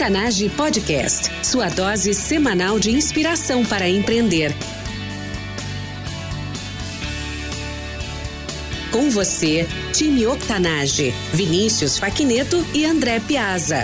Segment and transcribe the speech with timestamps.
[0.00, 4.50] Octanage Podcast, sua dose semanal de inspiração para empreender.
[8.90, 13.82] Com você, time Octanage, Vinícius Faquineto e André Piazza.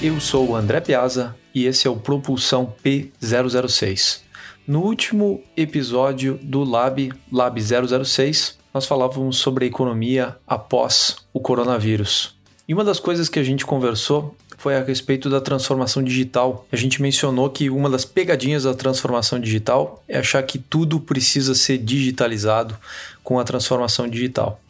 [0.00, 4.20] Eu sou o André Piazza e esse é o Propulsão P006.
[4.64, 12.40] No último episódio do Lab Lab 006, nós falávamos sobre a economia após o coronavírus.
[12.68, 16.64] E uma das coisas que a gente conversou foi a respeito da transformação digital.
[16.70, 21.52] A gente mencionou que uma das pegadinhas da transformação digital é achar que tudo precisa
[21.52, 22.78] ser digitalizado
[23.24, 24.60] com a transformação digital.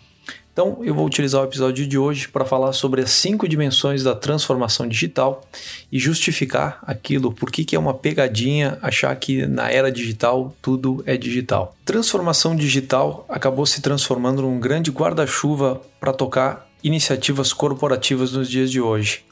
[0.51, 4.15] Então, eu vou utilizar o episódio de hoje para falar sobre as cinco dimensões da
[4.15, 5.47] transformação digital
[5.91, 11.19] e justificar aquilo, por que é uma pegadinha achar que na era digital tudo é
[11.19, 11.77] digital.
[11.85, 18.81] Transformação digital acabou se transformando num grande guarda-chuva para tocar iniciativas corporativas nos dias de
[18.81, 19.23] hoje.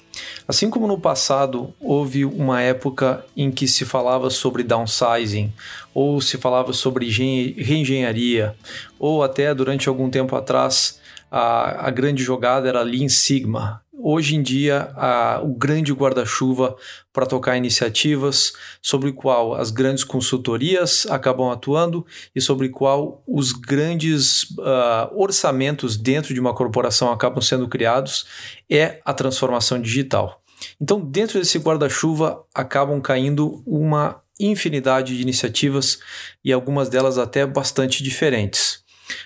[0.46, 5.52] Assim como no passado houve uma época em que se falava sobre downsizing,
[5.94, 8.54] ou se falava sobre reengenharia,
[8.98, 13.82] ou até durante algum tempo atrás a, a grande jogada era Lean Sigma.
[14.02, 16.74] Hoje em dia, a, o grande guarda-chuva
[17.12, 23.22] para tocar iniciativas sobre o qual as grandes consultorias acabam atuando e sobre o qual
[23.26, 28.26] os grandes uh, orçamentos dentro de uma corporação acabam sendo criados
[28.70, 30.40] é a transformação digital.
[30.80, 35.98] Então, dentro desse guarda-chuva acabam caindo uma infinidade de iniciativas
[36.42, 38.82] e algumas delas até bastante diferentes.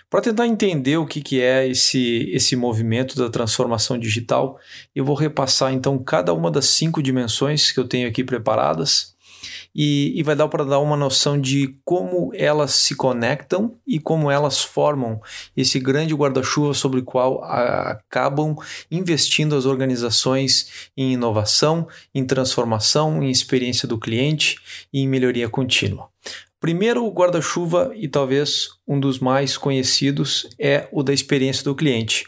[0.08, 4.58] Para tentar entender o que, que é esse, esse movimento da transformação digital,
[4.94, 9.14] eu vou repassar então cada uma das cinco dimensões que eu tenho aqui preparadas
[9.74, 14.30] e, e vai dar para dar uma noção de como elas se conectam e como
[14.30, 15.20] elas formam
[15.56, 18.56] esse grande guarda-chuva sobre o qual a, acabam
[18.90, 24.58] investindo as organizações em inovação, em transformação, em experiência do cliente
[24.92, 26.13] e em melhoria contínua.
[26.64, 32.24] Primeiro, o guarda-chuva, e talvez um dos mais conhecidos, é o da experiência do cliente.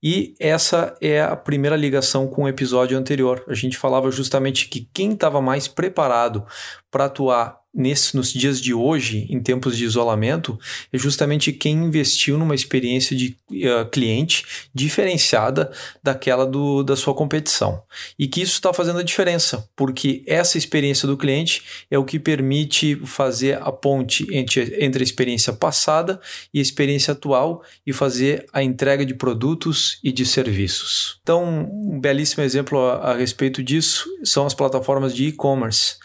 [0.00, 3.44] E essa é a primeira ligação com o episódio anterior.
[3.48, 6.46] A gente falava justamente que quem estava mais preparado
[6.92, 10.58] para atuar nesse, nos dias de hoje, em tempos de isolamento,
[10.92, 14.44] é justamente quem investiu numa experiência de uh, cliente
[14.74, 15.72] diferenciada
[16.02, 17.82] daquela do, da sua competição.
[18.18, 22.18] E que isso está fazendo a diferença, porque essa experiência do cliente é o que
[22.18, 26.20] permite fazer a ponte entre, entre a experiência passada
[26.52, 31.18] e a experiência atual e fazer a entrega de produtos e de serviços.
[31.22, 35.96] Então, um belíssimo exemplo a, a respeito disso são as plataformas de e-commerce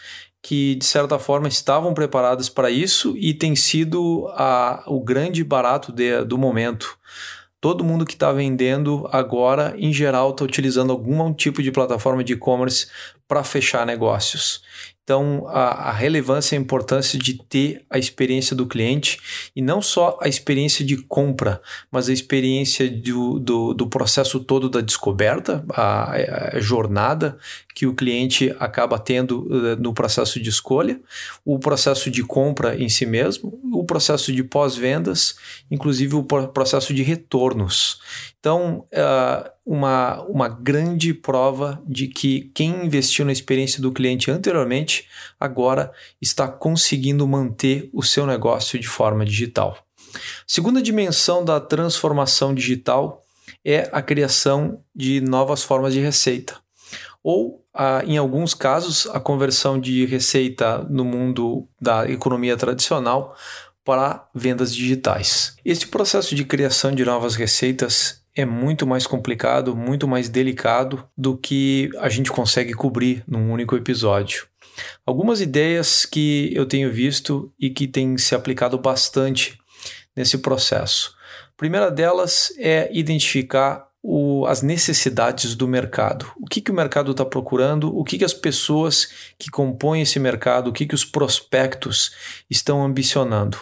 [0.42, 5.92] que de certa forma estavam preparadas para isso e tem sido a, o grande barato
[5.92, 6.98] de, do momento.
[7.60, 12.34] Todo mundo que está vendendo agora, em geral, está utilizando algum tipo de plataforma de
[12.34, 12.86] e-commerce
[13.26, 14.62] para fechar negócios.
[15.08, 19.18] Então, a, a, relevância e a importância de ter a experiência do cliente
[19.56, 24.68] e não só a experiência de compra, mas a experiência do, do, do processo todo
[24.68, 27.38] da descoberta, a, a, jornada
[27.78, 31.00] que o cliente acaba tendo uh, no processo de escolha,
[31.44, 35.36] o processo de compra em si mesmo, o processo de pós-vendas,
[35.70, 38.00] inclusive o processo de retornos.
[38.40, 45.06] Então, uh, uma, uma grande prova de que quem investiu na experiência do cliente anteriormente
[45.38, 49.78] agora está conseguindo manter o seu negócio de forma digital.
[50.48, 53.22] Segunda dimensão da transformação digital
[53.64, 56.56] é a criação de novas formas de receita.
[57.22, 63.36] Ou, ah, em alguns casos, a conversão de receita no mundo da economia tradicional
[63.84, 65.56] para vendas digitais.
[65.64, 71.36] Este processo de criação de novas receitas é muito mais complicado, muito mais delicado do
[71.36, 74.46] que a gente consegue cobrir num único episódio.
[75.04, 79.58] Algumas ideias que eu tenho visto e que têm se aplicado bastante
[80.14, 81.16] nesse processo.
[81.46, 86.32] A primeira delas é identificar o, as necessidades do mercado.
[86.40, 90.18] O que, que o mercado está procurando, o que, que as pessoas que compõem esse
[90.18, 92.12] mercado, o que, que os prospectos
[92.48, 93.58] estão ambicionando.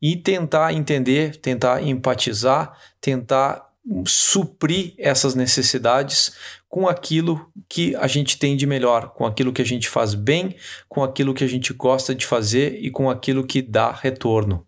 [0.00, 3.66] E tentar entender, tentar empatizar, tentar
[4.06, 6.32] suprir essas necessidades
[6.68, 10.54] com aquilo que a gente tem de melhor, com aquilo que a gente faz bem,
[10.86, 14.67] com aquilo que a gente gosta de fazer e com aquilo que dá retorno.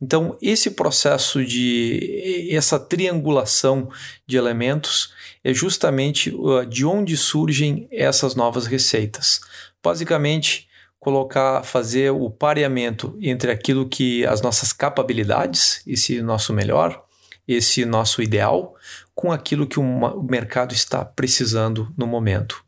[0.00, 3.88] Então, esse processo de essa triangulação
[4.26, 5.12] de elementos
[5.42, 9.40] é justamente uh, de onde surgem essas novas receitas.
[9.82, 17.04] Basicamente, colocar, fazer o pareamento entre aquilo que as nossas capacidades, esse nosso melhor,
[17.46, 18.74] esse nosso ideal
[19.14, 22.65] com aquilo que o mercado está precisando no momento.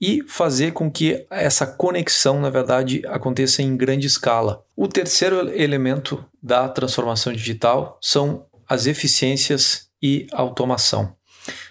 [0.00, 4.64] E fazer com que essa conexão, na verdade, aconteça em grande escala.
[4.76, 11.16] O terceiro elemento da transformação digital são as eficiências e automação.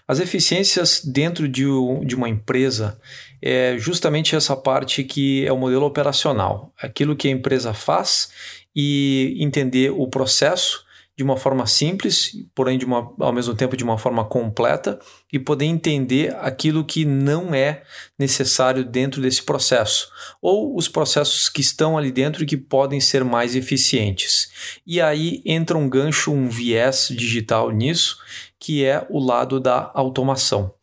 [0.08, 3.00] As eficiências dentro de, uma empresa
[3.42, 8.30] é justamente essa parte que é o modelo operacional, aquilo que a empresa faz
[8.76, 10.87] e entender o processo
[11.18, 15.00] de uma forma simples, porém de uma, ao mesmo tempo de uma forma completa
[15.34, 17.82] e poder entender aquilo que não é
[18.20, 20.10] necessário dentro desse processo
[20.40, 24.52] ou os processos que estão ali dentro e que podem ser mais eficientes.
[24.86, 28.20] E aí entra um gancho, um viés digital nisso,
[28.60, 30.77] que é o lado da automação.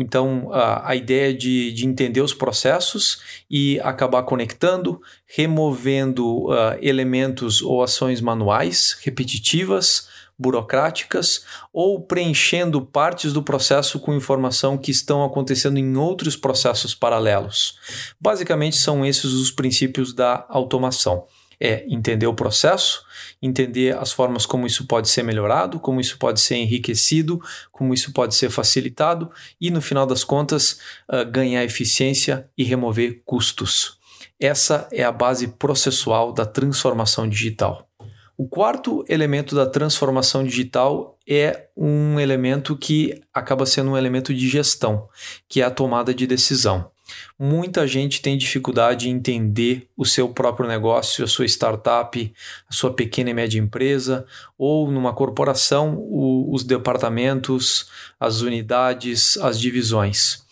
[0.00, 7.62] Então, a, a ideia de, de entender os processos e acabar conectando, removendo uh, elementos
[7.62, 10.08] ou ações manuais, repetitivas,
[10.38, 17.78] burocráticas, ou preenchendo partes do processo com informação que estão acontecendo em outros processos paralelos.
[18.20, 21.26] Basicamente, são esses os princípios da automação
[21.64, 23.04] é entender o processo,
[23.40, 28.12] entender as formas como isso pode ser melhorado, como isso pode ser enriquecido, como isso
[28.12, 29.30] pode ser facilitado
[29.60, 33.96] e, no final das contas, uh, ganhar eficiência e remover custos.
[34.40, 37.88] Essa é a base processual da transformação digital.
[38.36, 44.48] O quarto elemento da transformação digital é um elemento que acaba sendo um elemento de
[44.48, 45.08] gestão,
[45.48, 46.90] que é a tomada de decisão.
[47.38, 52.32] Muita gente tem dificuldade em entender o seu próprio negócio, a sua startup,
[52.68, 54.26] a sua pequena e média empresa,
[54.56, 57.88] ou numa corporação, o, os departamentos,
[58.18, 60.42] as unidades, as divisões.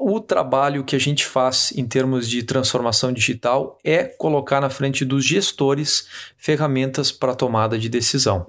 [0.00, 5.04] O trabalho que a gente faz em termos de transformação digital é colocar na frente
[5.04, 6.06] dos gestores
[6.36, 8.46] ferramentas para tomada de decisão.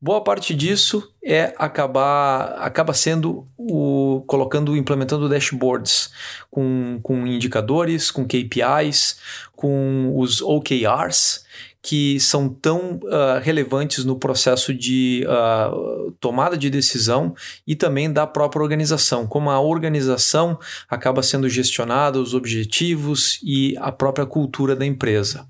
[0.00, 6.10] Boa parte disso é acabar acaba sendo o colocando implementando dashboards
[6.50, 9.18] com, com indicadores, com KPIs,
[9.56, 11.44] com os OKRs
[11.84, 17.34] que são tão uh, relevantes no processo de uh, tomada de decisão
[17.66, 20.58] e também da própria organização, como a organização
[20.88, 25.46] acaba sendo gestionada, os objetivos e a própria cultura da empresa.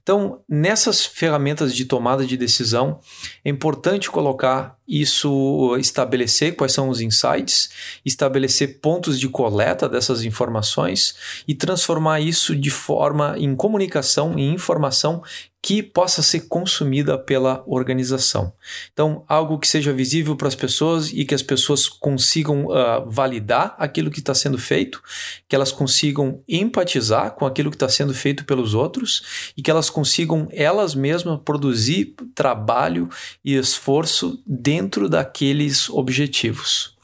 [0.00, 3.00] Então, nessas ferramentas de tomada de decisão,
[3.44, 7.70] é importante colocar isso, estabelecer quais são os insights,
[8.04, 11.14] estabelecer pontos de coleta dessas informações
[11.48, 15.22] e transformar isso de forma em comunicação, em informação
[15.62, 18.52] que possa ser consumida pela organização.
[18.92, 23.76] Então, algo que seja visível para as pessoas e que as pessoas consigam uh, validar
[23.78, 25.00] aquilo que está sendo feito,
[25.48, 29.88] que elas consigam empatizar com aquilo que está sendo feito pelos outros e que elas
[29.88, 33.08] consigam elas mesmas produzir trabalho
[33.44, 36.96] e esforço dentro daqueles objetivos.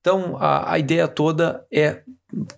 [0.00, 2.02] Então, a, a ideia toda é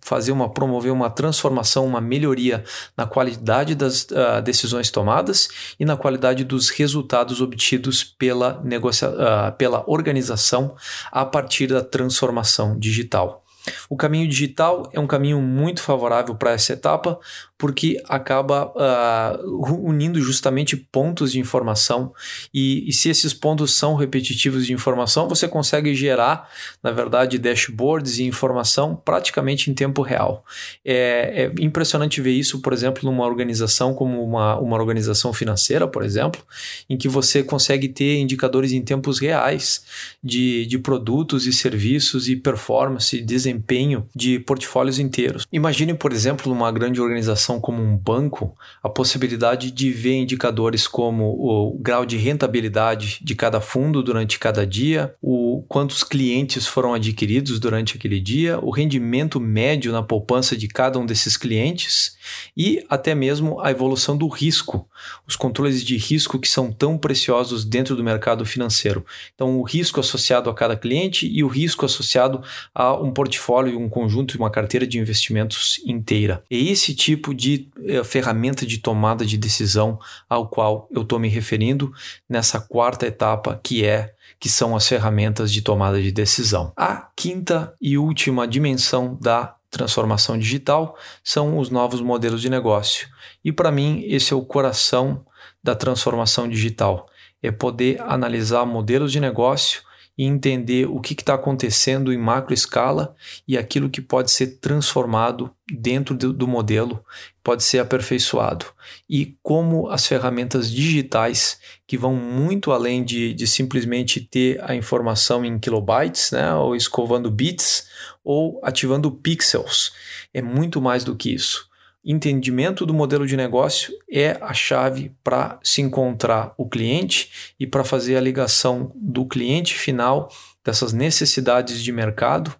[0.01, 2.65] fazer uma promover uma transformação, uma melhoria
[2.97, 9.85] na qualidade das uh, decisões tomadas e na qualidade dos resultados obtidos pela, uh, pela
[9.87, 10.75] organização
[11.13, 13.45] a partir da transformação digital.
[13.89, 17.19] O caminho digital é um caminho muito favorável para essa etapa,
[17.61, 22.13] porque acaba uh, unindo justamente pontos de informação
[22.55, 26.49] e, e, se esses pontos são repetitivos de informação, você consegue gerar,
[26.83, 30.43] na verdade, dashboards e informação praticamente em tempo real.
[30.83, 36.03] É, é impressionante ver isso, por exemplo, numa organização como uma, uma organização financeira, por
[36.03, 36.43] exemplo,
[36.89, 39.85] em que você consegue ter indicadores em tempos reais
[40.25, 43.21] de, de produtos e serviços e performance e
[43.61, 45.47] desempenho de portfólios inteiros.
[45.52, 51.25] Imagine, por exemplo, numa grande organização como um banco, a possibilidade de ver indicadores como
[51.25, 57.61] o grau de rentabilidade de cada fundo durante cada dia, o quantos clientes foram adquiridos
[57.61, 62.17] durante aquele dia, o rendimento médio na poupança de cada um desses clientes
[62.57, 64.88] e até mesmo a evolução do risco,
[65.26, 69.05] os controles de risco que são tão preciosos dentro do mercado financeiro.
[69.35, 72.43] Então, o risco associado a cada cliente e o risco associado
[72.75, 73.39] a um portfólio,
[73.76, 76.42] um conjunto, uma carteira de investimentos inteira.
[76.50, 81.28] É esse tipo de é, ferramenta de tomada de decisão ao qual eu estou me
[81.28, 81.92] referindo
[82.28, 86.73] nessa quarta etapa que é que são as ferramentas de tomada de decisão.
[86.75, 93.09] A quinta e última dimensão da transformação digital são os novos modelos de negócio.
[93.44, 95.25] E para mim, esse é o coração
[95.62, 97.06] da transformação digital:
[97.42, 99.82] é poder analisar modelos de negócio
[100.17, 103.14] e entender o que está acontecendo em macro escala
[103.47, 107.05] e aquilo que pode ser transformado dentro do, do modelo,
[107.43, 108.67] pode ser aperfeiçoado.
[109.09, 115.45] E como as ferramentas digitais, que vão muito além de, de simplesmente ter a informação
[115.45, 117.87] em kilobytes, né, ou escovando bits,
[118.23, 119.93] ou ativando pixels,
[120.35, 121.70] é muito mais do que isso
[122.04, 127.85] entendimento do modelo de negócio é a chave para se encontrar o cliente e para
[127.85, 130.30] fazer a ligação do cliente final
[130.64, 132.54] dessas necessidades de mercado,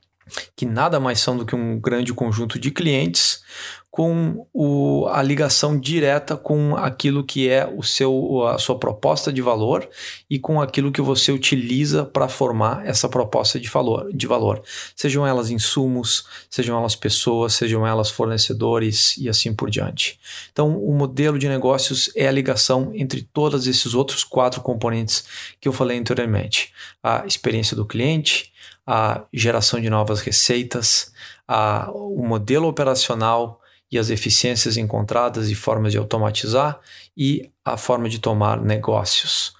[0.55, 3.43] que nada mais são do que um grande conjunto de clientes,
[3.91, 9.43] com o, a ligação direta com aquilo que é o seu, a sua proposta de
[9.43, 9.89] valor
[10.29, 14.63] e com aquilo que você utiliza para formar essa proposta de valor, de valor.
[14.95, 20.21] Sejam elas insumos, sejam elas pessoas, sejam elas fornecedores e assim por diante.
[20.53, 25.25] Então, o modelo de negócios é a ligação entre todos esses outros quatro componentes
[25.61, 28.53] que eu falei anteriormente: a experiência do cliente,
[28.87, 31.13] a geração de novas receitas,
[31.47, 33.60] a, o modelo operacional
[33.91, 36.79] e as eficiências encontradas e formas de automatizar
[37.17, 39.53] e a forma de tomar negócios.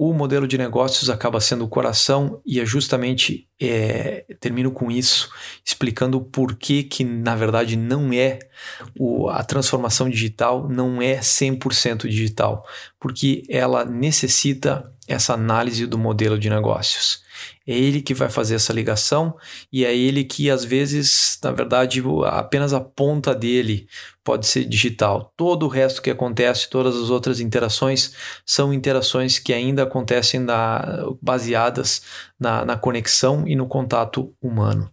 [0.00, 5.28] O modelo de negócios acaba sendo o coração e é justamente, é, termino com isso,
[5.64, 8.38] explicando por que que na verdade não é,
[8.96, 12.64] o, a transformação digital não é 100% digital,
[13.00, 17.26] porque ela necessita essa análise do modelo de negócios.
[17.66, 19.36] É ele que vai fazer essa ligação
[19.72, 23.86] e é ele que, às vezes, na verdade, apenas a ponta dele
[24.24, 25.32] pode ser digital.
[25.36, 28.12] Todo o resto que acontece, todas as outras interações,
[28.44, 32.02] são interações que ainda acontecem na, baseadas
[32.38, 34.90] na, na conexão e no contato humano.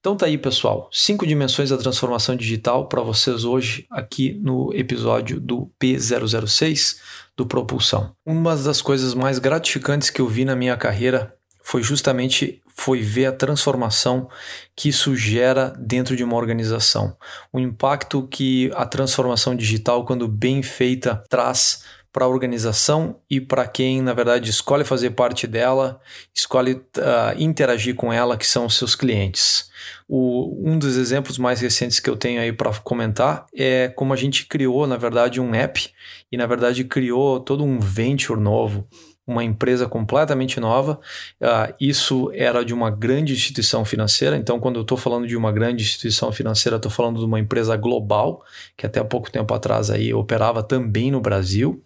[0.00, 0.88] Então tá aí, pessoal.
[0.92, 6.98] Cinco dimensões da transformação digital para vocês hoje aqui no episódio do P006
[7.36, 8.12] do Propulsão.
[8.26, 11.34] Uma das coisas mais gratificantes que eu vi na minha carreira
[11.68, 14.26] foi justamente foi ver a transformação
[14.74, 17.14] que isso gera dentro de uma organização.
[17.52, 23.66] O impacto que a transformação digital, quando bem feita, traz para a organização e para
[23.66, 26.00] quem, na verdade, escolhe fazer parte dela,
[26.34, 29.70] escolhe uh, interagir com ela, que são os seus clientes.
[30.08, 34.16] O, um dos exemplos mais recentes que eu tenho aí para comentar é como a
[34.16, 35.90] gente criou, na verdade, um app
[36.32, 38.88] e, na verdade, criou todo um venture novo
[39.28, 40.98] uma empresa completamente nova.
[41.40, 44.36] Uh, isso era de uma grande instituição financeira.
[44.36, 47.76] Então, quando eu estou falando de uma grande instituição financeira, estou falando de uma empresa
[47.76, 48.42] global,
[48.76, 51.84] que até pouco tempo atrás aí operava também no Brasil,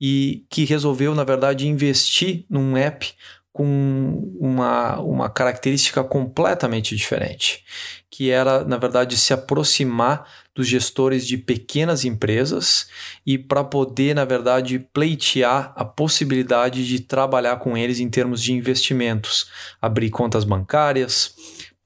[0.00, 3.14] e que resolveu, na verdade, investir num app
[3.54, 7.64] com uma, uma característica completamente diferente,
[8.10, 12.88] que era, na verdade, se aproximar dos gestores de pequenas empresas
[13.24, 18.52] e para poder, na verdade, pleitear a possibilidade de trabalhar com eles em termos de
[18.52, 19.48] investimentos,
[19.80, 21.36] abrir contas bancárias,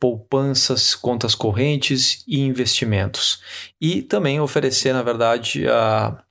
[0.00, 3.40] poupanças, contas correntes e investimentos.
[3.80, 5.64] E também oferecer, na verdade,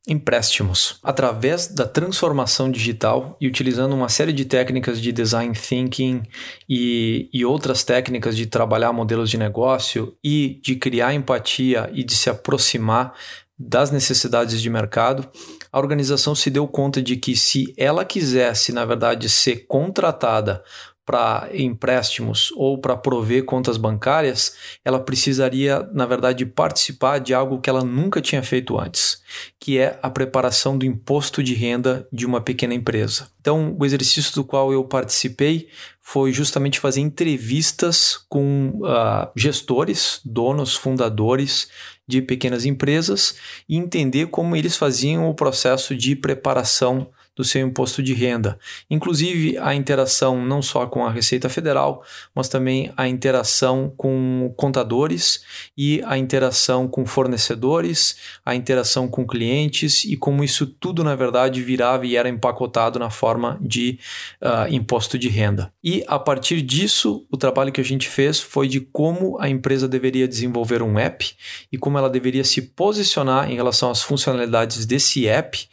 [0.08, 1.00] empréstimos.
[1.04, 6.24] Através da transformação digital e utilizando uma série de técnicas de design thinking
[6.68, 12.16] e, e outras técnicas de trabalhar modelos de negócio e de criar empatia e de
[12.16, 13.14] se aproximar
[13.60, 15.28] das necessidades de mercado,
[15.72, 20.64] a organização se deu conta de que se ela quisesse, na verdade, ser contratada
[21.08, 27.70] para empréstimos ou para prover contas bancárias, ela precisaria, na verdade, participar de algo que
[27.70, 29.22] ela nunca tinha feito antes,
[29.58, 33.30] que é a preparação do imposto de renda de uma pequena empresa.
[33.40, 35.70] Então, o exercício do qual eu participei
[36.02, 41.70] foi justamente fazer entrevistas com uh, gestores, donos, fundadores
[42.06, 43.36] de pequenas empresas
[43.68, 48.58] e entender como eles faziam o processo de preparação do seu imposto de renda.
[48.90, 52.04] Inclusive a interação não só com a Receita Federal,
[52.34, 55.44] mas também a interação com contadores
[55.78, 61.62] e a interação com fornecedores, a interação com clientes e como isso tudo na verdade
[61.62, 64.00] virava e era empacotado na forma de
[64.42, 65.72] uh, imposto de renda.
[65.84, 69.88] E a partir disso, o trabalho que a gente fez foi de como a empresa
[69.88, 71.36] deveria desenvolver um app
[71.72, 75.68] e como ela deveria se posicionar em relação às funcionalidades desse app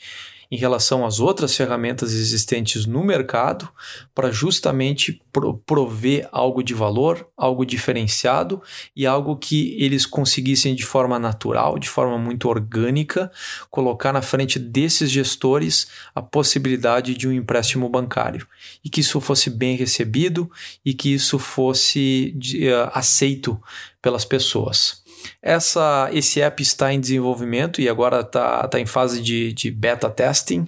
[0.55, 3.69] em relação às outras ferramentas existentes no mercado
[4.15, 5.21] para justamente
[5.67, 8.63] prover algo de valor, algo diferenciado
[8.95, 13.33] e algo que eles conseguissem de forma natural, de forma muito orgânica,
[13.69, 18.47] colocar na frente desses gestores a possibilidade de um empréstimo bancário
[18.85, 20.49] e que isso fosse bem recebido
[20.85, 23.61] e que isso fosse uh, aceito
[24.01, 25.03] pelas pessoas.
[25.43, 30.11] Essa, esse app está em desenvolvimento e agora está tá em fase de, de beta
[30.11, 30.64] testing,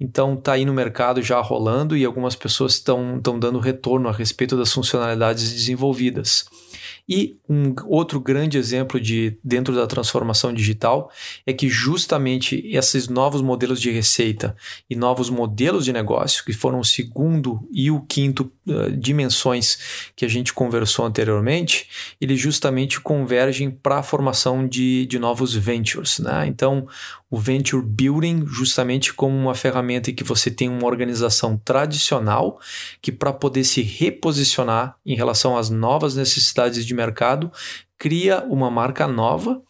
[0.00, 4.56] então está aí no mercado já rolando e algumas pessoas estão dando retorno a respeito
[4.56, 6.46] das funcionalidades desenvolvidas.
[7.08, 11.10] E um outro grande exemplo de dentro da transformação digital
[11.44, 14.56] é que justamente esses novos modelos de receita
[14.88, 20.24] e novos modelos de negócio, que foram o segundo e o quinto uh, dimensões que
[20.24, 21.88] a gente conversou anteriormente,
[22.20, 26.18] eles justamente convergem para a formação de, de novos ventures.
[26.18, 26.46] Né?
[26.46, 26.86] Então,
[27.30, 32.60] o venture building justamente como uma ferramenta em que você tem uma organização tradicional
[33.00, 37.50] que para poder se reposicionar em relação às novas necessidades de mercado,
[38.02, 39.62] cria uma marca nova,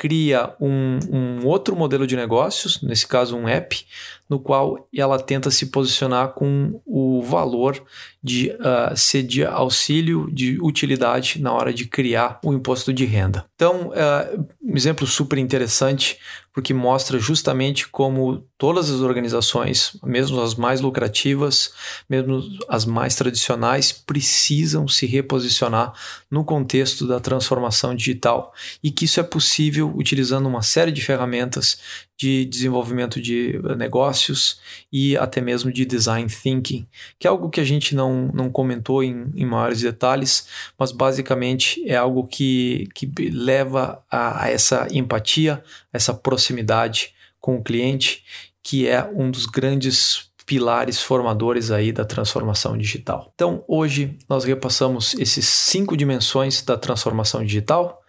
[0.00, 3.84] cria um, um outro modelo de negócios, nesse caso um app,
[4.30, 7.84] no qual ela tenta se posicionar com o valor
[8.22, 13.44] de uh, ser de auxílio, de utilidade na hora de criar o imposto de renda.
[13.54, 16.16] Então, uh, um exemplo super interessante,
[16.52, 21.72] porque mostra justamente como todas as organizações, mesmo as mais lucrativas,
[22.08, 25.92] mesmo as mais tradicionais, precisam se reposicionar
[26.30, 28.52] no contexto da transformação digital
[28.82, 31.78] e que isso é possível utilizando uma série de ferramentas
[32.20, 34.60] de desenvolvimento de negócios
[34.92, 36.86] e até mesmo de design thinking,
[37.18, 40.46] que é algo que a gente não, não comentou em, em maiores detalhes,
[40.78, 47.62] mas basicamente é algo que, que leva a, a essa empatia, essa proximidade com o
[47.62, 48.22] cliente,
[48.62, 53.32] que é um dos grandes pilares formadores aí da transformação digital.
[53.34, 57.99] Então, hoje nós repassamos esses cinco dimensões da transformação digital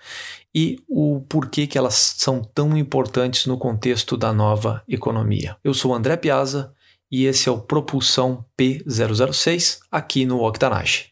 [0.53, 5.55] e o porquê que elas são tão importantes no contexto da nova economia.
[5.63, 6.73] Eu sou André Piazza
[7.11, 11.11] e esse é o Propulsão P006 aqui no Octanage.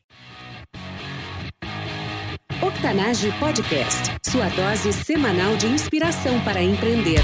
[2.61, 7.21] Octanage Podcast, sua dose semanal de inspiração para empreender.